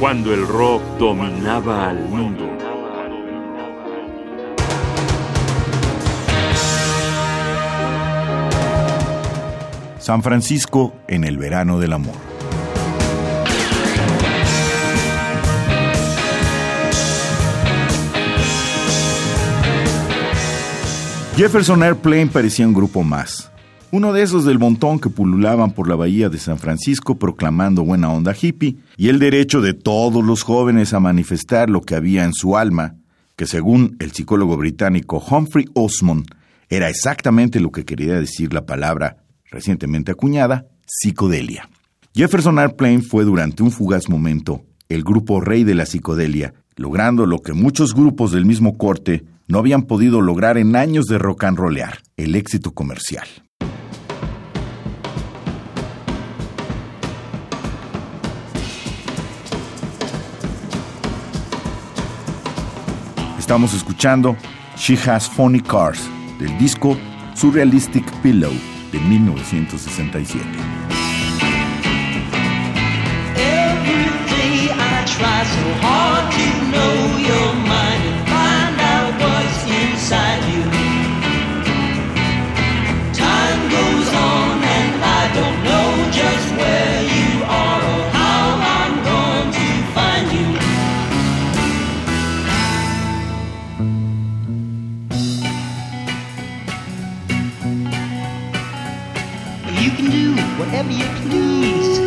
cuando 0.00 0.32
el 0.32 0.48
rock 0.48 0.82
dominaba 0.98 1.90
al 1.90 2.08
mundo. 2.08 2.48
San 9.98 10.22
Francisco 10.22 10.94
en 11.06 11.24
el 11.24 11.36
verano 11.36 11.78
del 11.78 11.92
amor. 11.92 12.14
Jefferson 21.36 21.82
Airplane 21.82 22.28
parecía 22.28 22.66
un 22.66 22.72
grupo 22.72 23.02
más. 23.02 23.49
Uno 23.92 24.12
de 24.12 24.22
esos 24.22 24.44
del 24.44 24.60
montón 24.60 25.00
que 25.00 25.10
pululaban 25.10 25.72
por 25.72 25.88
la 25.88 25.96
bahía 25.96 26.28
de 26.28 26.38
San 26.38 26.58
Francisco 26.58 27.18
proclamando 27.18 27.82
buena 27.82 28.12
onda 28.12 28.36
hippie 28.40 28.76
y 28.96 29.08
el 29.08 29.18
derecho 29.18 29.60
de 29.60 29.74
todos 29.74 30.24
los 30.24 30.44
jóvenes 30.44 30.94
a 30.94 31.00
manifestar 31.00 31.68
lo 31.68 31.80
que 31.80 31.96
había 31.96 32.24
en 32.24 32.32
su 32.32 32.56
alma, 32.56 32.94
que 33.34 33.46
según 33.46 33.96
el 33.98 34.12
psicólogo 34.12 34.56
británico 34.56 35.18
Humphrey 35.18 35.66
Osmond 35.74 36.26
era 36.68 36.88
exactamente 36.88 37.58
lo 37.58 37.72
que 37.72 37.84
quería 37.84 38.14
decir 38.14 38.54
la 38.54 38.64
palabra 38.64 39.24
recientemente 39.50 40.12
acuñada, 40.12 40.68
psicodelia. 40.86 41.68
Jefferson 42.14 42.60
Airplane 42.60 43.02
fue 43.02 43.24
durante 43.24 43.64
un 43.64 43.72
fugaz 43.72 44.08
momento 44.08 44.62
el 44.88 45.02
grupo 45.02 45.40
rey 45.40 45.64
de 45.64 45.74
la 45.74 45.84
psicodelia, 45.84 46.54
logrando 46.76 47.26
lo 47.26 47.40
que 47.40 47.54
muchos 47.54 47.92
grupos 47.92 48.30
del 48.30 48.46
mismo 48.46 48.78
corte 48.78 49.24
no 49.48 49.58
habían 49.58 49.82
podido 49.82 50.20
lograr 50.20 50.58
en 50.58 50.76
años 50.76 51.06
de 51.06 51.18
rock 51.18 51.42
and 51.42 51.58
rollear, 51.58 51.98
el 52.16 52.36
éxito 52.36 52.70
comercial. 52.70 53.26
Estamos 63.50 63.74
escuchando 63.74 64.36
She 64.76 64.94
Has 65.10 65.28
Funny 65.28 65.58
Cars 65.58 66.08
del 66.38 66.56
disco 66.56 66.96
Surrealistic 67.34 68.08
Pillow 68.22 68.52
de 68.92 69.00
1967. 69.00 70.89
Whatever 100.58 100.92
you 100.92 101.06
please. 101.22 101.98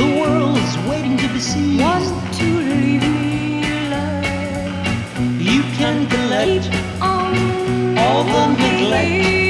The 0.00 0.20
world's 0.20 0.78
waiting 0.88 1.16
to 1.16 1.28
be 1.28 1.38
seized. 1.38 1.80
Want 1.80 2.34
to 2.34 2.44
leave 2.44 3.02
me 3.02 3.62
alive. 3.62 5.40
You 5.40 5.62
can 5.78 6.06
collect 6.08 6.66
all 7.00 8.24
the 8.24 8.46
neglect 8.58 9.45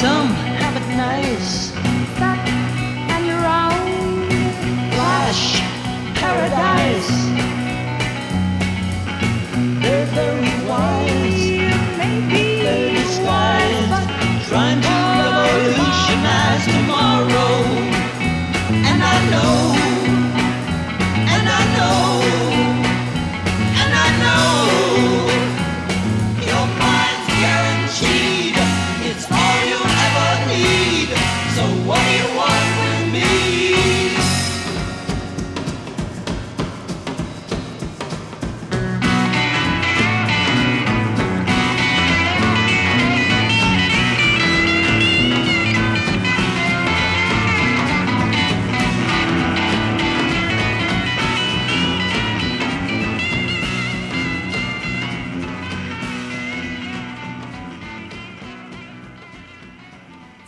Some 0.00 0.28
have 0.28 0.76
it 0.76 0.96
nice. 0.96 1.73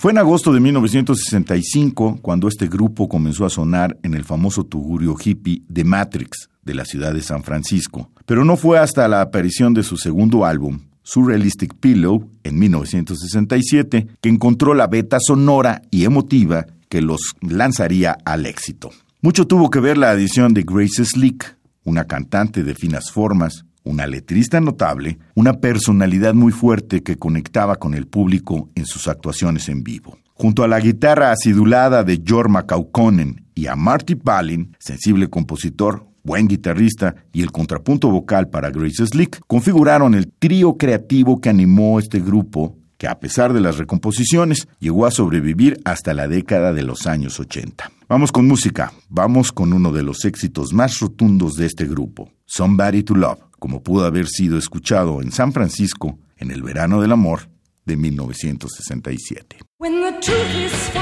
Fue 0.06 0.12
en 0.12 0.18
agosto 0.18 0.52
de 0.52 0.60
1965 0.60 2.20
cuando 2.22 2.46
este 2.46 2.68
grupo 2.68 3.08
comenzó 3.08 3.44
a 3.44 3.50
sonar 3.50 3.98
en 4.04 4.14
el 4.14 4.22
famoso 4.22 4.62
tugurio 4.62 5.16
hippie 5.20 5.62
The 5.72 5.82
Matrix 5.82 6.48
de 6.62 6.74
la 6.74 6.84
ciudad 6.84 7.12
de 7.12 7.22
San 7.22 7.42
Francisco. 7.42 8.08
Pero 8.24 8.44
no 8.44 8.56
fue 8.56 8.78
hasta 8.78 9.08
la 9.08 9.20
aparición 9.20 9.74
de 9.74 9.82
su 9.82 9.96
segundo 9.96 10.44
álbum, 10.44 10.78
Surrealistic 11.02 11.74
Pillow, 11.74 12.30
en 12.44 12.56
1967, 12.56 14.06
que 14.20 14.28
encontró 14.28 14.74
la 14.74 14.86
beta 14.86 15.18
sonora 15.18 15.82
y 15.90 16.04
emotiva 16.04 16.66
que 16.88 17.02
los 17.02 17.34
lanzaría 17.40 18.16
al 18.24 18.46
éxito. 18.46 18.92
Mucho 19.22 19.48
tuvo 19.48 19.70
que 19.70 19.80
ver 19.80 19.98
la 19.98 20.10
adición 20.10 20.54
de 20.54 20.62
Grace 20.62 21.04
Slick, 21.04 21.56
una 21.82 22.04
cantante 22.04 22.62
de 22.62 22.76
finas 22.76 23.10
formas, 23.10 23.64
una 23.86 24.06
letrista 24.06 24.60
notable, 24.60 25.18
una 25.34 25.54
personalidad 25.54 26.34
muy 26.34 26.52
fuerte 26.52 27.02
que 27.02 27.16
conectaba 27.16 27.76
con 27.76 27.94
el 27.94 28.06
público 28.06 28.68
en 28.74 28.84
sus 28.84 29.08
actuaciones 29.08 29.68
en 29.68 29.82
vivo. 29.82 30.18
Junto 30.34 30.64
a 30.64 30.68
la 30.68 30.80
guitarra 30.80 31.30
acidulada 31.30 32.02
de 32.04 32.20
Jorma 32.26 32.66
Kaukonen 32.66 33.46
y 33.54 33.68
a 33.68 33.76
Marty 33.76 34.16
Palin, 34.16 34.76
sensible 34.78 35.30
compositor, 35.30 36.04
buen 36.24 36.48
guitarrista 36.48 37.14
y 37.32 37.42
el 37.42 37.52
contrapunto 37.52 38.10
vocal 38.10 38.48
para 38.48 38.70
Grace 38.70 39.06
Slick, 39.06 39.40
configuraron 39.46 40.14
el 40.14 40.30
trío 40.30 40.76
creativo 40.76 41.40
que 41.40 41.48
animó 41.48 41.98
este 41.98 42.20
grupo 42.20 42.76
que 42.98 43.06
a 43.06 43.20
pesar 43.20 43.52
de 43.52 43.60
las 43.60 43.78
recomposiciones 43.78 44.68
llegó 44.80 45.06
a 45.06 45.10
sobrevivir 45.10 45.80
hasta 45.84 46.12
la 46.12 46.28
década 46.28 46.72
de 46.72 46.82
los 46.82 47.06
años 47.06 47.38
80. 47.38 47.90
Vamos 48.08 48.32
con 48.32 48.46
música, 48.48 48.92
vamos 49.08 49.52
con 49.52 49.72
uno 49.72 49.92
de 49.92 50.02
los 50.02 50.24
éxitos 50.24 50.72
más 50.72 50.98
rotundos 50.98 51.54
de 51.54 51.66
este 51.66 51.84
grupo, 51.84 52.30
Somebody 52.46 53.02
to 53.02 53.14
Love 53.14 53.45
como 53.58 53.82
pudo 53.82 54.04
haber 54.06 54.26
sido 54.28 54.58
escuchado 54.58 55.22
en 55.22 55.32
San 55.32 55.52
Francisco 55.52 56.18
en 56.36 56.50
el 56.50 56.62
verano 56.62 57.00
del 57.00 57.12
amor 57.12 57.48
de 57.84 57.96
1967. 57.96 59.58
When 59.78 60.00
the 60.02 60.12
truth 60.20 60.54
is 60.56 60.96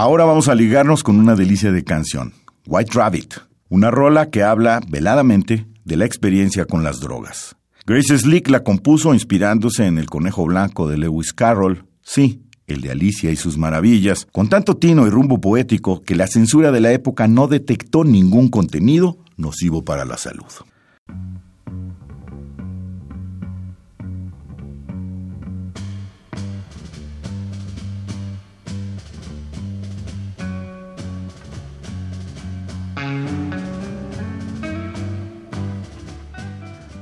Ahora 0.00 0.24
vamos 0.24 0.46
a 0.46 0.54
ligarnos 0.54 1.02
con 1.02 1.18
una 1.18 1.34
delicia 1.34 1.72
de 1.72 1.82
canción, 1.82 2.32
White 2.68 2.92
Rabbit, 2.94 3.34
una 3.68 3.90
rola 3.90 4.30
que 4.30 4.44
habla 4.44 4.80
veladamente 4.88 5.66
de 5.84 5.96
la 5.96 6.04
experiencia 6.04 6.66
con 6.66 6.84
las 6.84 7.00
drogas. 7.00 7.56
Grace 7.84 8.16
Slick 8.16 8.48
la 8.48 8.62
compuso 8.62 9.12
inspirándose 9.12 9.86
en 9.86 9.98
El 9.98 10.06
Conejo 10.06 10.44
Blanco 10.44 10.88
de 10.88 10.98
Lewis 10.98 11.32
Carroll, 11.32 11.84
sí, 12.00 12.44
el 12.68 12.80
de 12.80 12.92
Alicia 12.92 13.32
y 13.32 13.36
sus 13.36 13.58
maravillas, 13.58 14.28
con 14.30 14.48
tanto 14.48 14.76
tino 14.76 15.04
y 15.04 15.10
rumbo 15.10 15.40
poético 15.40 16.04
que 16.04 16.14
la 16.14 16.28
censura 16.28 16.70
de 16.70 16.80
la 16.80 16.92
época 16.92 17.26
no 17.26 17.48
detectó 17.48 18.04
ningún 18.04 18.50
contenido 18.50 19.18
nocivo 19.36 19.84
para 19.84 20.04
la 20.04 20.16
salud. 20.16 20.46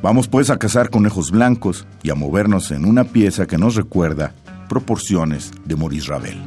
Vamos 0.06 0.29
pues 0.29 0.50
a 0.50 0.56
cazar 0.56 0.90
conejos 0.90 1.33
blancos 1.33 1.85
y 2.04 2.11
a 2.11 2.14
movernos 2.14 2.71
en 2.71 2.85
una 2.85 3.02
pieza 3.02 3.49
que 3.49 3.59
nos 3.59 3.75
recuerda 3.75 4.35
proporciones 4.69 5.50
de 5.64 5.75
Maurice 5.75 6.07
Ravel. 6.07 6.38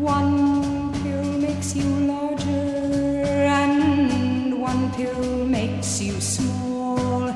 One 0.00 0.90
pill 1.02 1.40
makes 1.42 1.74
you 1.74 1.84
larger, 2.06 3.46
and 3.46 4.54
one 4.54 4.90
pill 4.96 5.44
makes 5.46 6.00
you 6.00 6.18
small. 6.22 7.28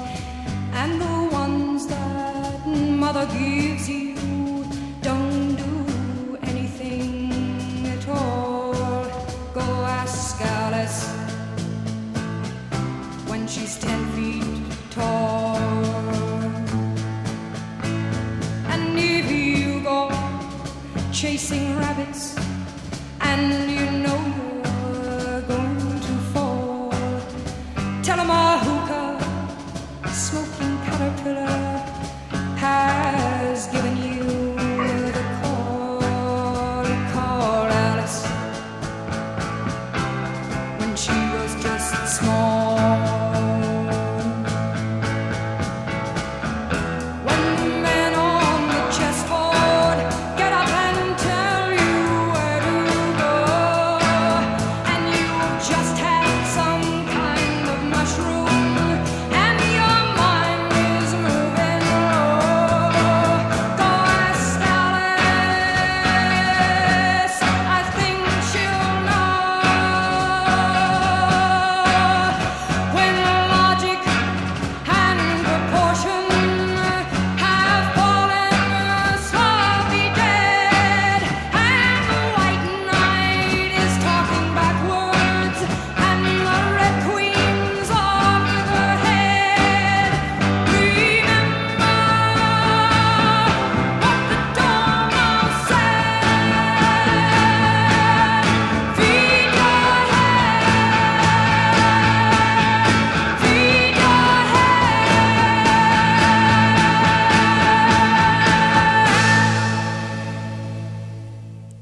And 0.73 0.99
the 0.99 1.37
ones 1.37 1.87
that 1.89 2.67
mother 2.67 3.27
gives 3.39 3.87
you 3.87 4.15
don't 5.03 5.57
do 5.57 6.39
anything 6.41 7.87
at 7.87 8.09
all. 8.09 8.73
Go 9.53 9.61
ask 9.61 10.41
Alice 10.85 11.07
when 13.27 13.47
she's 13.49 13.79
ten 13.79 14.01
feet 14.13 14.45
tall. 14.91 15.57
And 18.69 18.99
if 18.99 19.31
you 19.31 19.81
go 19.83 20.11
chasing 21.11 21.75
rabbits 21.79 22.37
and 23.21 23.64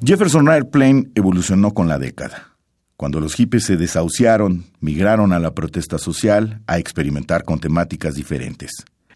Jefferson 0.04 0.48
Airplane 0.48 1.10
evolucionó 1.14 1.72
con 1.72 1.86
la 1.86 1.98
década. 1.98 2.56
Cuando 2.96 3.20
los 3.20 3.34
hippies 3.34 3.64
se 3.64 3.76
desahuciaron, 3.76 4.64
migraron 4.80 5.32
a 5.32 5.38
la 5.38 5.54
protesta 5.54 5.96
social 5.96 6.60
a 6.66 6.78
experimentar 6.78 7.44
con 7.44 7.60
temáticas 7.60 8.14
diferentes. 8.14 8.72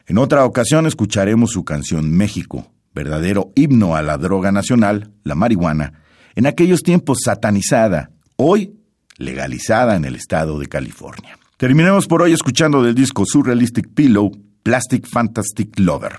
En 0.07 0.19
otra 0.19 0.45
ocasión 0.45 0.87
escucharemos 0.87 1.51
su 1.51 1.65
canción 1.65 2.11
México, 2.11 2.71
verdadero 2.95 3.51
himno 3.57 3.97
a 3.97 4.03
la 4.03 4.17
droga 4.17 4.53
nacional, 4.53 5.11
la 5.25 5.35
marihuana, 5.35 6.05
en 6.37 6.47
aquellos 6.47 6.83
tiempos 6.83 7.19
satanizada, 7.25 8.11
hoy 8.37 8.77
legalizada 9.19 9.97
en 9.97 10.05
el 10.05 10.15
estado 10.15 10.59
de 10.61 10.67
California. 10.67 11.37
Terminemos 11.57 12.07
por 12.07 12.23
hoy 12.23 12.33
escuchando 12.33 12.83
del 12.83 12.95
disco 12.95 13.25
Surrealistic 13.27 13.89
Pillow, 13.93 14.31
Plastic 14.63 15.09
Fantastic 15.09 15.81
Lover. 15.81 16.17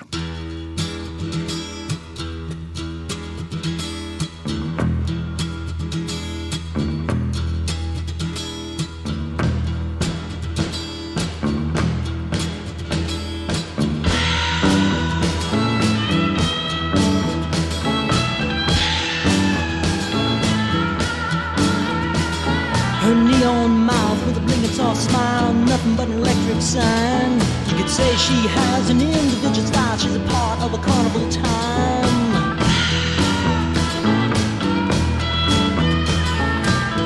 Neon 23.48 23.86
mouth 23.86 24.26
with 24.26 24.36
a 24.36 24.42
blinking 24.42 24.72
soft 24.72 25.00
smile, 25.10 25.54
nothing 25.54 25.96
but 25.96 26.10
an 26.10 26.16
electric 26.16 26.62
sign. 26.62 27.32
You 27.68 27.78
could 27.78 27.90
say 27.90 28.10
she 28.18 28.36
has 28.60 28.90
an 28.90 29.00
individual 29.00 29.66
style, 29.66 29.98
she's 29.98 30.16
a 30.16 30.20
part 30.36 30.60
of 30.64 30.74
a 30.74 30.78
carnival 30.78 31.26
time. 31.30 32.58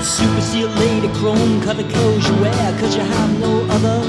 Super 0.02 0.42
seal 0.42 0.70
lady, 0.84 1.10
chrome 1.20 1.62
colored 1.62 1.90
clothes 1.92 2.28
you 2.28 2.36
wear, 2.42 2.80
cause 2.80 2.96
you 2.96 3.04
have 3.04 3.40
no 3.40 3.54
other. 3.76 4.02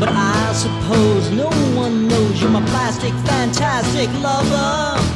But 0.00 0.08
I 0.08 0.52
suppose 0.54 1.30
no 1.30 1.50
one 1.82 2.08
knows 2.08 2.42
you're 2.42 2.50
my 2.50 2.64
plastic, 2.66 3.12
fantastic 3.30 4.10
lover. 4.24 5.15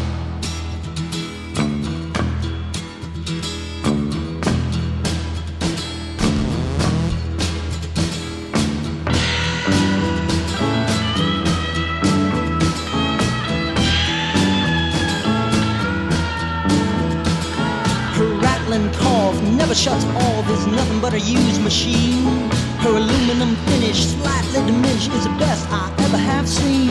Never 19.70 19.80
shuts 19.80 20.04
off, 20.04 20.50
is 20.50 20.66
nothing 20.66 21.00
but 21.00 21.14
a 21.14 21.20
used 21.20 21.62
machine. 21.62 22.50
Her 22.80 22.90
aluminum 22.90 23.54
finish, 23.66 24.04
slightly 24.04 24.66
diminished, 24.66 25.12
is 25.12 25.24
the 25.24 25.30
best 25.38 25.64
I 25.70 25.94
ever 25.98 26.16
have 26.16 26.48
seen. 26.48 26.88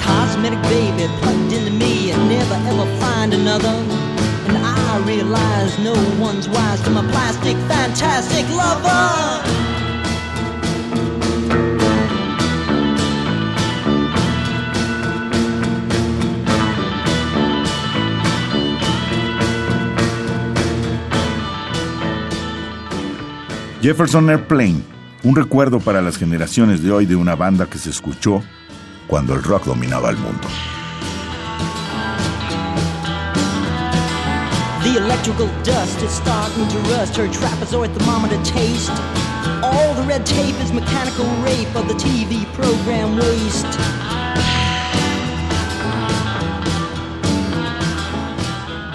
Cosmetic 0.00 0.60
baby 0.62 1.06
plugged 1.20 1.52
into 1.52 1.70
me 1.70 2.10
and 2.10 2.28
never 2.28 2.54
ever 2.54 2.98
find 2.98 3.32
another. 3.32 3.76
And 4.48 4.56
I 4.58 4.98
realize 5.06 5.78
no 5.78 5.94
one's 6.18 6.48
wise 6.48 6.80
to 6.82 6.90
my 6.90 7.02
plastic, 7.12 7.56
fantastic 7.68 8.48
lover. 8.48 9.67
Jefferson 23.88 24.28
Airplane, 24.28 24.82
un 25.22 25.34
recuerdo 25.34 25.80
para 25.80 26.02
las 26.02 26.18
generaciones 26.18 26.82
de 26.82 26.92
hoy 26.92 27.06
de 27.06 27.16
una 27.16 27.34
banda 27.36 27.64
que 27.64 27.78
se 27.78 27.88
escuchó 27.88 28.42
cuando 29.06 29.32
el 29.32 29.42
rock 29.42 29.64
dominaba 29.64 30.10
el 30.10 30.18
mundo. 30.18 30.46
The 34.82 34.98
electrical 34.98 35.48
dust 35.64 36.02
is 36.02 36.10
starting 36.10 36.68
to 36.68 36.78
rust 36.98 37.16
her 37.16 37.30
trapezoid 37.30 37.90
thermometer 37.96 38.36
taste. 38.42 38.92
All 39.62 39.94
the 39.94 40.02
red 40.06 40.26
tape 40.26 40.62
is 40.62 40.70
mechanical 40.70 41.24
rape 41.42 41.74
of 41.74 41.88
the 41.88 41.94
TV 41.94 42.44
program 42.52 43.16
waste. 43.16 43.64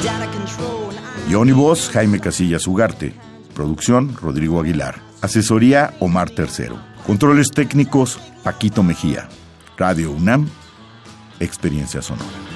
Data 0.03 0.27
control 0.31 0.91
and 0.91 0.99
I- 0.99 1.29
Guión 1.29 1.49
y 1.49 1.51
voz, 1.51 1.89
Jaime 1.89 2.19
Casillas 2.19 2.67
Ugarte. 2.67 3.32
Producción, 3.53 4.15
Rodrigo 4.21 4.59
Aguilar. 4.59 4.95
Asesoría, 5.21 5.93
Omar 5.99 6.29
Tercero. 6.29 6.77
Controles 7.05 7.49
técnicos, 7.51 8.19
Paquito 8.43 8.83
Mejía. 8.83 9.29
Radio 9.77 10.11
UNAM, 10.11 10.47
Experiencia 11.39 12.01
Sonora. 12.01 12.52